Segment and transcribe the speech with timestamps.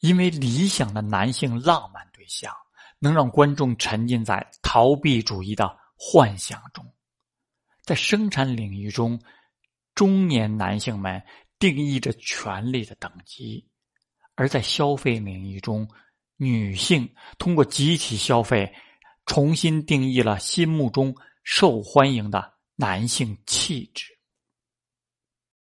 [0.00, 2.54] 因为理想的男性浪漫对象
[2.98, 6.84] 能让观众沉浸在逃避主义的幻想中
[7.82, 9.20] 在生产领域中
[9.94, 11.22] 中年男性们
[11.58, 13.68] 定义着权力的等级
[14.34, 15.88] 而在消费领域中
[16.36, 18.72] 女性通过集体消费
[19.26, 24.17] 重新定义了心目中受欢迎的男性气质